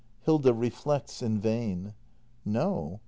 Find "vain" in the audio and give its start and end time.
1.39-1.93